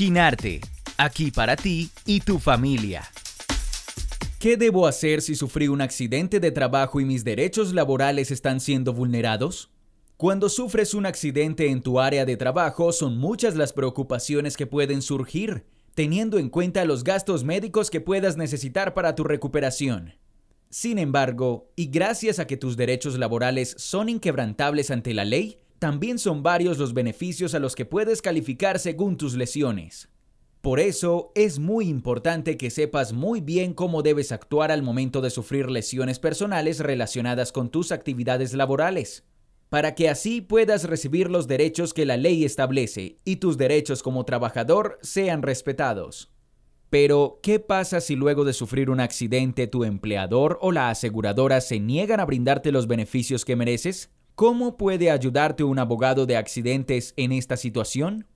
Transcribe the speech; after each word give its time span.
Ginarte, 0.00 0.62
aquí 0.96 1.30
para 1.30 1.56
ti 1.56 1.90
y 2.06 2.20
tu 2.20 2.38
familia. 2.38 3.02
¿Qué 4.38 4.56
debo 4.56 4.86
hacer 4.86 5.20
si 5.20 5.34
sufrí 5.34 5.68
un 5.68 5.82
accidente 5.82 6.40
de 6.40 6.50
trabajo 6.50 7.02
y 7.02 7.04
mis 7.04 7.22
derechos 7.22 7.74
laborales 7.74 8.30
están 8.30 8.60
siendo 8.60 8.94
vulnerados? 8.94 9.70
Cuando 10.16 10.48
sufres 10.48 10.94
un 10.94 11.04
accidente 11.04 11.68
en 11.68 11.82
tu 11.82 12.00
área 12.00 12.24
de 12.24 12.38
trabajo 12.38 12.92
son 12.92 13.18
muchas 13.18 13.56
las 13.56 13.74
preocupaciones 13.74 14.56
que 14.56 14.66
pueden 14.66 15.02
surgir, 15.02 15.66
teniendo 15.94 16.38
en 16.38 16.48
cuenta 16.48 16.86
los 16.86 17.04
gastos 17.04 17.44
médicos 17.44 17.90
que 17.90 18.00
puedas 18.00 18.38
necesitar 18.38 18.94
para 18.94 19.14
tu 19.14 19.24
recuperación. 19.24 20.14
Sin 20.70 20.96
embargo, 20.96 21.72
y 21.76 21.88
gracias 21.88 22.38
a 22.38 22.46
que 22.46 22.56
tus 22.56 22.78
derechos 22.78 23.18
laborales 23.18 23.74
son 23.76 24.08
inquebrantables 24.08 24.90
ante 24.90 25.12
la 25.12 25.26
ley, 25.26 25.58
también 25.80 26.18
son 26.18 26.42
varios 26.42 26.76
los 26.76 26.92
beneficios 26.92 27.54
a 27.54 27.58
los 27.58 27.74
que 27.74 27.86
puedes 27.86 28.20
calificar 28.20 28.78
según 28.78 29.16
tus 29.16 29.34
lesiones. 29.34 30.10
Por 30.60 30.78
eso 30.78 31.32
es 31.34 31.58
muy 31.58 31.88
importante 31.88 32.58
que 32.58 32.68
sepas 32.68 33.14
muy 33.14 33.40
bien 33.40 33.72
cómo 33.72 34.02
debes 34.02 34.30
actuar 34.30 34.70
al 34.70 34.82
momento 34.82 35.22
de 35.22 35.30
sufrir 35.30 35.70
lesiones 35.70 36.18
personales 36.18 36.80
relacionadas 36.80 37.50
con 37.50 37.70
tus 37.70 37.92
actividades 37.92 38.52
laborales, 38.52 39.24
para 39.70 39.94
que 39.94 40.10
así 40.10 40.42
puedas 40.42 40.84
recibir 40.84 41.30
los 41.30 41.48
derechos 41.48 41.94
que 41.94 42.04
la 42.04 42.18
ley 42.18 42.44
establece 42.44 43.16
y 43.24 43.36
tus 43.36 43.56
derechos 43.56 44.02
como 44.02 44.26
trabajador 44.26 44.98
sean 45.00 45.40
respetados. 45.40 46.30
Pero, 46.90 47.40
¿qué 47.42 47.58
pasa 47.58 48.02
si 48.02 48.16
luego 48.16 48.44
de 48.44 48.52
sufrir 48.52 48.90
un 48.90 49.00
accidente 49.00 49.66
tu 49.66 49.84
empleador 49.84 50.58
o 50.60 50.72
la 50.72 50.90
aseguradora 50.90 51.62
se 51.62 51.80
niegan 51.80 52.20
a 52.20 52.26
brindarte 52.26 52.70
los 52.70 52.86
beneficios 52.86 53.46
que 53.46 53.56
mereces? 53.56 54.10
¿Cómo 54.40 54.78
puede 54.78 55.10
ayudarte 55.10 55.64
un 55.64 55.78
abogado 55.78 56.24
de 56.24 56.38
accidentes 56.38 57.12
en 57.18 57.30
esta 57.30 57.58
situación? 57.58 58.26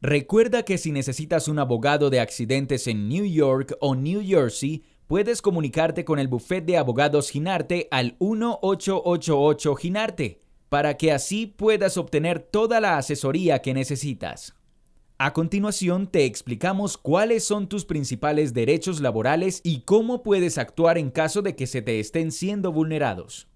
Recuerda 0.00 0.64
que 0.64 0.76
si 0.76 0.90
necesitas 0.90 1.46
un 1.46 1.60
abogado 1.60 2.10
de 2.10 2.18
accidentes 2.18 2.88
en 2.88 3.08
New 3.08 3.24
York 3.24 3.76
o 3.80 3.94
New 3.94 4.22
Jersey, 4.26 4.82
puedes 5.06 5.40
comunicarte 5.40 6.04
con 6.04 6.18
el 6.18 6.26
bufete 6.26 6.72
de 6.72 6.78
abogados 6.78 7.30
Ginarte 7.30 7.86
al 7.92 8.16
1888 8.18 9.76
Ginarte, 9.76 10.40
para 10.68 10.96
que 10.96 11.12
así 11.12 11.46
puedas 11.46 11.96
obtener 11.96 12.40
toda 12.40 12.80
la 12.80 12.98
asesoría 12.98 13.62
que 13.62 13.72
necesitas. 13.72 14.56
A 15.18 15.32
continuación 15.32 16.08
te 16.08 16.24
explicamos 16.24 16.98
cuáles 16.98 17.44
son 17.44 17.68
tus 17.68 17.84
principales 17.84 18.52
derechos 18.52 19.00
laborales 19.00 19.60
y 19.62 19.82
cómo 19.82 20.24
puedes 20.24 20.58
actuar 20.58 20.98
en 20.98 21.12
caso 21.12 21.40
de 21.40 21.54
que 21.54 21.68
se 21.68 21.82
te 21.82 22.00
estén 22.00 22.32
siendo 22.32 22.72
vulnerados. 22.72 23.46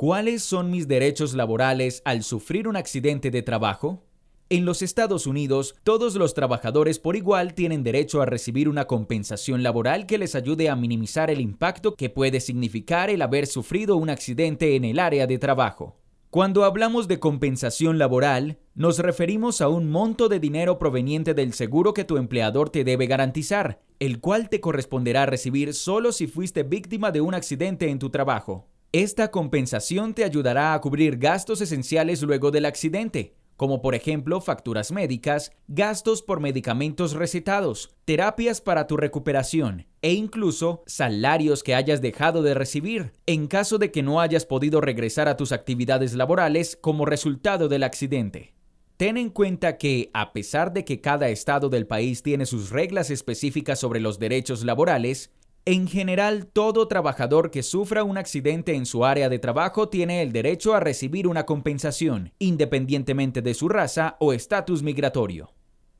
¿Cuáles 0.00 0.42
son 0.42 0.70
mis 0.70 0.88
derechos 0.88 1.34
laborales 1.34 2.00
al 2.06 2.22
sufrir 2.22 2.66
un 2.68 2.76
accidente 2.76 3.30
de 3.30 3.42
trabajo? 3.42 4.02
En 4.48 4.64
los 4.64 4.80
Estados 4.80 5.26
Unidos, 5.26 5.74
todos 5.84 6.14
los 6.14 6.32
trabajadores 6.32 6.98
por 6.98 7.16
igual 7.16 7.52
tienen 7.52 7.82
derecho 7.82 8.22
a 8.22 8.24
recibir 8.24 8.70
una 8.70 8.86
compensación 8.86 9.62
laboral 9.62 10.06
que 10.06 10.16
les 10.16 10.34
ayude 10.34 10.70
a 10.70 10.74
minimizar 10.74 11.30
el 11.30 11.38
impacto 11.38 11.96
que 11.96 12.08
puede 12.08 12.40
significar 12.40 13.10
el 13.10 13.20
haber 13.20 13.46
sufrido 13.46 13.96
un 13.96 14.08
accidente 14.08 14.74
en 14.74 14.86
el 14.86 14.98
área 14.98 15.26
de 15.26 15.36
trabajo. 15.36 15.98
Cuando 16.30 16.64
hablamos 16.64 17.06
de 17.06 17.20
compensación 17.20 17.98
laboral, 17.98 18.58
nos 18.74 19.00
referimos 19.00 19.60
a 19.60 19.68
un 19.68 19.90
monto 19.90 20.30
de 20.30 20.40
dinero 20.40 20.78
proveniente 20.78 21.34
del 21.34 21.52
seguro 21.52 21.92
que 21.92 22.04
tu 22.04 22.16
empleador 22.16 22.70
te 22.70 22.84
debe 22.84 23.06
garantizar, 23.06 23.82
el 23.98 24.20
cual 24.20 24.48
te 24.48 24.62
corresponderá 24.62 25.26
recibir 25.26 25.74
solo 25.74 26.12
si 26.12 26.26
fuiste 26.26 26.62
víctima 26.62 27.10
de 27.10 27.20
un 27.20 27.34
accidente 27.34 27.90
en 27.90 27.98
tu 27.98 28.08
trabajo. 28.08 28.70
Esta 28.92 29.30
compensación 29.30 30.14
te 30.14 30.24
ayudará 30.24 30.74
a 30.74 30.80
cubrir 30.80 31.16
gastos 31.16 31.60
esenciales 31.60 32.22
luego 32.22 32.50
del 32.50 32.64
accidente, 32.64 33.36
como 33.56 33.82
por 33.82 33.94
ejemplo 33.94 34.40
facturas 34.40 34.90
médicas, 34.90 35.52
gastos 35.68 36.22
por 36.22 36.40
medicamentos 36.40 37.12
recetados, 37.12 37.94
terapias 38.04 38.60
para 38.60 38.88
tu 38.88 38.96
recuperación 38.96 39.86
e 40.02 40.14
incluso 40.14 40.82
salarios 40.86 41.62
que 41.62 41.76
hayas 41.76 42.02
dejado 42.02 42.42
de 42.42 42.54
recibir 42.54 43.12
en 43.26 43.46
caso 43.46 43.78
de 43.78 43.92
que 43.92 44.02
no 44.02 44.20
hayas 44.20 44.44
podido 44.44 44.80
regresar 44.80 45.28
a 45.28 45.36
tus 45.36 45.52
actividades 45.52 46.14
laborales 46.14 46.76
como 46.80 47.06
resultado 47.06 47.68
del 47.68 47.84
accidente. 47.84 48.54
Ten 48.96 49.16
en 49.16 49.30
cuenta 49.30 49.78
que, 49.78 50.10
a 50.14 50.32
pesar 50.32 50.72
de 50.72 50.84
que 50.84 51.00
cada 51.00 51.28
estado 51.28 51.68
del 51.68 51.86
país 51.86 52.24
tiene 52.24 52.44
sus 52.44 52.70
reglas 52.70 53.10
específicas 53.10 53.78
sobre 53.78 54.00
los 54.00 54.18
derechos 54.18 54.64
laborales, 54.64 55.30
en 55.66 55.88
general, 55.88 56.46
todo 56.46 56.88
trabajador 56.88 57.50
que 57.50 57.62
sufra 57.62 58.02
un 58.02 58.16
accidente 58.16 58.74
en 58.74 58.86
su 58.86 59.04
área 59.04 59.28
de 59.28 59.38
trabajo 59.38 59.90
tiene 59.90 60.22
el 60.22 60.32
derecho 60.32 60.74
a 60.74 60.80
recibir 60.80 61.28
una 61.28 61.44
compensación, 61.44 62.32
independientemente 62.38 63.42
de 63.42 63.52
su 63.52 63.68
raza 63.68 64.16
o 64.20 64.32
estatus 64.32 64.82
migratorio. 64.82 65.52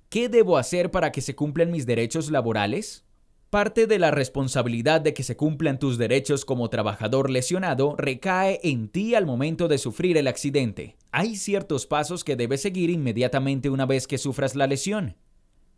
¿Qué 0.09 0.31
debo 0.31 0.57
hacer 0.57 0.91
para 0.91 1.13
que 1.13 1.21
se 1.21 1.37
cumplan 1.37 1.71
mis 1.71 1.85
derechos 1.85 2.31
laborales? 2.31 3.05
Parte 3.51 3.87
de 3.87 3.99
la 3.99 4.11
responsabilidad 4.11 5.03
de 5.03 5.13
que 5.13 5.23
se 5.23 5.37
cumplan 5.37 5.79
tus 5.79 5.99
derechos 5.99 6.45
como 6.45 6.71
trabajador 6.71 7.29
lesionado 7.29 7.97
recae 7.99 8.61
en 8.63 8.89
ti 8.89 9.15
al 9.15 9.27
momento 9.27 9.69
de 9.69 9.77
sufrir 9.77 10.17
el 10.17 10.27
accidente. 10.27 10.97
Hay 11.13 11.37
ciertos 11.37 11.87
pasos 11.87 12.25
que 12.25 12.37
debes 12.37 12.63
seguir 12.63 12.89
inmediatamente 12.89 13.69
una 13.69 13.85
vez 13.85 14.07
que 14.07 14.19
sufras 14.19 14.55
la 14.55 14.67
lesión 14.67 15.17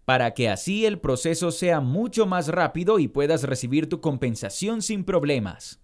para 0.05 0.35
que 0.35 0.49
así 0.49 0.85
el 0.85 0.99
proceso 0.99 1.51
sea 1.51 1.81
mucho 1.81 2.27
más 2.27 2.49
rápido 2.49 2.99
y 2.99 3.09
puedas 3.09 3.45
recibir 3.45 3.89
tu 3.89 4.01
compensación 4.01 4.83
sin 4.83 5.05
problemas. 5.05 5.81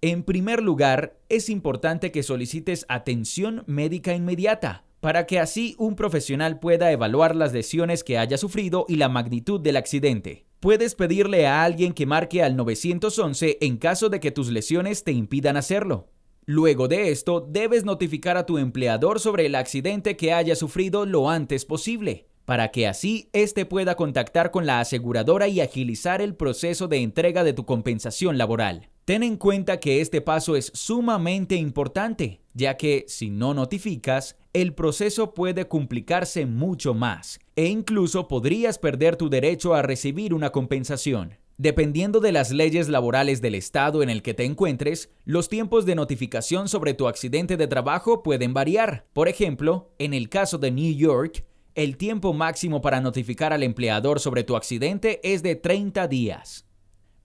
En 0.00 0.22
primer 0.22 0.62
lugar, 0.62 1.18
es 1.28 1.48
importante 1.48 2.12
que 2.12 2.22
solicites 2.22 2.86
atención 2.88 3.64
médica 3.66 4.14
inmediata, 4.14 4.84
para 5.00 5.26
que 5.26 5.40
así 5.40 5.74
un 5.78 5.96
profesional 5.96 6.60
pueda 6.60 6.92
evaluar 6.92 7.34
las 7.34 7.52
lesiones 7.52 8.04
que 8.04 8.18
haya 8.18 8.38
sufrido 8.38 8.84
y 8.88 8.96
la 8.96 9.08
magnitud 9.08 9.60
del 9.60 9.76
accidente. 9.76 10.46
Puedes 10.60 10.94
pedirle 10.94 11.46
a 11.46 11.64
alguien 11.64 11.92
que 11.92 12.06
marque 12.06 12.42
al 12.42 12.56
911 12.56 13.58
en 13.60 13.76
caso 13.78 14.08
de 14.08 14.20
que 14.20 14.30
tus 14.30 14.48
lesiones 14.48 15.04
te 15.04 15.12
impidan 15.12 15.56
hacerlo. 15.56 16.08
Luego 16.44 16.86
de 16.88 17.10
esto, 17.10 17.40
debes 17.40 17.84
notificar 17.84 18.36
a 18.36 18.46
tu 18.46 18.58
empleador 18.58 19.18
sobre 19.18 19.46
el 19.46 19.54
accidente 19.54 20.16
que 20.16 20.32
haya 20.32 20.54
sufrido 20.54 21.04
lo 21.04 21.28
antes 21.28 21.64
posible 21.64 22.28
para 22.46 22.70
que 22.70 22.86
así 22.86 23.28
éste 23.34 23.66
pueda 23.66 23.96
contactar 23.96 24.50
con 24.50 24.64
la 24.64 24.80
aseguradora 24.80 25.48
y 25.48 25.60
agilizar 25.60 26.22
el 26.22 26.34
proceso 26.34 26.88
de 26.88 27.02
entrega 27.02 27.44
de 27.44 27.52
tu 27.52 27.66
compensación 27.66 28.38
laboral. 28.38 28.88
Ten 29.04 29.22
en 29.22 29.36
cuenta 29.36 29.78
que 29.78 30.00
este 30.00 30.20
paso 30.20 30.56
es 30.56 30.72
sumamente 30.74 31.56
importante, 31.56 32.40
ya 32.54 32.76
que 32.76 33.04
si 33.08 33.30
no 33.30 33.52
notificas, 33.52 34.36
el 34.52 34.74
proceso 34.74 35.34
puede 35.34 35.68
complicarse 35.68 36.46
mucho 36.46 36.94
más 36.94 37.38
e 37.56 37.66
incluso 37.66 38.26
podrías 38.26 38.78
perder 38.78 39.16
tu 39.16 39.28
derecho 39.28 39.74
a 39.74 39.82
recibir 39.82 40.32
una 40.32 40.50
compensación. 40.50 41.34
Dependiendo 41.58 42.20
de 42.20 42.32
las 42.32 42.50
leyes 42.50 42.88
laborales 42.88 43.40
del 43.40 43.54
estado 43.54 44.02
en 44.02 44.10
el 44.10 44.22
que 44.22 44.34
te 44.34 44.44
encuentres, 44.44 45.10
los 45.24 45.48
tiempos 45.48 45.86
de 45.86 45.94
notificación 45.94 46.68
sobre 46.68 46.92
tu 46.92 47.08
accidente 47.08 47.56
de 47.56 47.66
trabajo 47.66 48.22
pueden 48.22 48.52
variar. 48.52 49.06
Por 49.14 49.26
ejemplo, 49.28 49.90
en 49.98 50.12
el 50.12 50.28
caso 50.28 50.58
de 50.58 50.70
New 50.70 50.94
York, 50.94 51.44
el 51.76 51.98
tiempo 51.98 52.32
máximo 52.32 52.80
para 52.80 53.02
notificar 53.02 53.52
al 53.52 53.62
empleador 53.62 54.18
sobre 54.18 54.44
tu 54.44 54.56
accidente 54.56 55.20
es 55.22 55.42
de 55.42 55.56
30 55.56 56.08
días. 56.08 56.66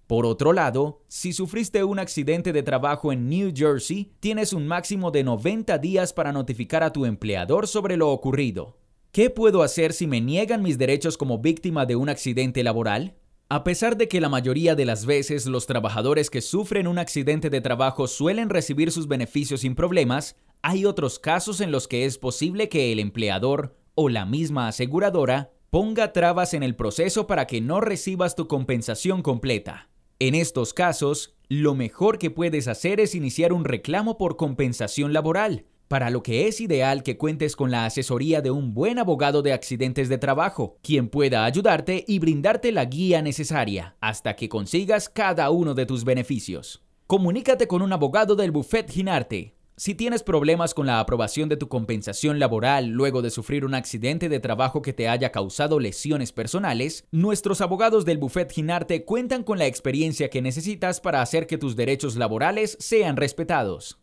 Por 0.08 0.26
otro 0.26 0.52
lado, 0.52 1.06
si 1.08 1.32
sufriste 1.32 1.86
un 1.86 2.00
accidente 2.00 2.52
de 2.52 2.62
trabajo 2.62 3.14
en 3.14 3.30
New 3.30 3.54
Jersey, 3.56 4.12
tienes 4.20 4.52
un 4.52 4.68
máximo 4.68 5.10
de 5.10 5.24
90 5.24 5.78
días 5.78 6.12
para 6.12 6.34
notificar 6.34 6.84
a 6.84 6.92
tu 6.92 7.06
empleador 7.06 7.66
sobre 7.66 7.96
lo 7.96 8.10
ocurrido. 8.10 8.78
¿Qué 9.14 9.30
puedo 9.30 9.64
hacer 9.64 9.94
si 9.94 10.06
me 10.06 10.20
niegan 10.20 10.62
mis 10.62 10.78
derechos 10.78 11.18
como 11.18 11.38
víctima 11.38 11.86
de 11.86 11.96
un 11.96 12.10
accidente 12.10 12.62
laboral? 12.62 13.16
A 13.48 13.64
pesar 13.64 13.96
de 13.96 14.10
que 14.10 14.20
la 14.20 14.28
mayoría 14.28 14.76
de 14.76 14.84
las 14.84 15.06
veces 15.06 15.46
los 15.46 15.66
trabajadores 15.66 16.30
que 16.30 16.42
sufren 16.42 16.88
un 16.88 17.00
accidente 17.00 17.50
de 17.50 17.62
trabajo 17.62 18.06
suelen 18.08 18.50
recibir 18.50 18.92
sus 18.92 19.08
beneficios 19.08 19.62
sin 19.62 19.76
problemas, 19.76 20.36
hay 20.62 20.84
otros 20.84 21.20
casos 21.20 21.62
en 21.62 21.72
los 21.72 21.88
que 21.88 22.04
es 22.04 22.18
posible 22.18 22.68
que 22.68 22.92
el 22.92 23.00
empleador 23.00 23.81
o 23.96 24.10
la 24.10 24.26
misma 24.26 24.68
aseguradora 24.68 25.52
ponga 25.70 26.12
trabas 26.12 26.54
en 26.54 26.64
el 26.64 26.76
proceso 26.76 27.28
para 27.28 27.48
que 27.48 27.62
no 27.62 27.80
recibas 27.80 28.36
tu 28.36 28.48
compensación 28.48 29.22
completa. 29.22 29.90
En 30.20 30.36
estos 30.36 30.74
casos, 30.74 31.36
lo 31.48 31.76
mejor 31.76 32.20
que 32.20 32.30
puedes 32.30 32.68
hacer 32.68 33.00
es 33.00 33.16
iniciar 33.16 33.54
un 33.54 33.66
reclamo 33.66 34.18
por 34.18 34.38
compensación 34.38 35.14
laboral, 35.14 35.66
para 35.88 36.10
lo 36.10 36.24
que 36.24 36.48
es 36.48 36.62
ideal 36.62 37.04
que 37.04 37.18
cuentes 37.18 37.56
con 37.56 37.72
la 37.72 37.86
asesoría 37.86 38.42
de 38.42 38.52
un 38.52 38.74
buen 38.74 39.00
abogado 39.00 39.42
de 39.42 39.52
accidentes 39.52 40.10
de 40.10 40.18
trabajo, 40.18 40.78
quien 40.82 41.10
pueda 41.10 41.44
ayudarte 41.44 42.06
y 42.08 42.20
brindarte 42.20 42.72
la 42.72 42.86
guía 42.86 43.22
necesaria 43.22 43.96
hasta 44.00 44.36
que 44.36 44.48
consigas 44.48 45.10
cada 45.10 45.50
uno 45.50 45.74
de 45.74 45.86
tus 45.86 46.06
beneficios. 46.06 46.84
Comunícate 47.08 47.68
con 47.68 47.82
un 47.82 47.92
abogado 47.92 48.36
del 48.36 48.52
Buffet 48.52 48.90
Ginarte 48.90 49.56
si 49.82 49.96
tienes 49.96 50.22
problemas 50.22 50.76
con 50.76 50.86
la 50.86 51.00
aprobación 51.00 51.50
de 51.50 51.58
tu 51.58 51.68
compensación 51.68 52.38
laboral 52.38 52.90
luego 52.90 53.24
de 53.24 53.32
sufrir 53.32 53.66
un 53.66 53.74
accidente 53.74 54.30
de 54.30 54.40
trabajo 54.40 54.84
que 54.84 54.94
te 54.94 55.10
haya 55.10 55.32
causado 55.32 55.80
lesiones 55.80 56.32
personales, 56.32 57.08
nuestros 57.10 57.62
abogados 57.62 58.06
del 58.06 58.20
Buffet 58.20 58.52
Ginarte 58.52 59.06
cuentan 59.06 59.44
con 59.44 59.58
la 59.58 59.66
experiencia 59.66 60.30
que 60.30 60.44
necesitas 60.44 61.02
para 61.02 61.24
hacer 61.24 61.48
que 61.48 61.58
tus 61.58 61.76
derechos 61.76 62.16
laborales 62.16 62.78
sean 62.80 63.18
respetados. 63.18 63.98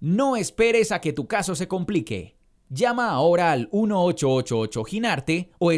No 0.00 0.36
esperes 0.36 0.90
a 0.90 1.02
que 1.02 1.12
tu 1.12 1.28
caso 1.28 1.54
se 1.54 1.68
complique. 1.68 2.39
Llama 2.72 3.10
ahora 3.10 3.50
al 3.50 3.68
1888 3.72 4.84
Ginarte 4.84 5.50
o, 5.58 5.72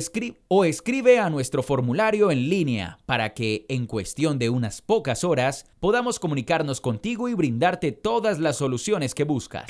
o 0.48 0.64
escribe 0.66 1.18
a 1.18 1.30
nuestro 1.30 1.62
formulario 1.62 2.30
en 2.30 2.50
línea 2.50 2.98
para 3.06 3.32
que, 3.32 3.64
en 3.70 3.86
cuestión 3.86 4.38
de 4.38 4.50
unas 4.50 4.82
pocas 4.82 5.24
horas, 5.24 5.64
podamos 5.80 6.18
comunicarnos 6.18 6.82
contigo 6.82 7.30
y 7.30 7.34
brindarte 7.34 7.92
todas 7.92 8.38
las 8.38 8.58
soluciones 8.58 9.14
que 9.14 9.24
buscas. 9.24 9.64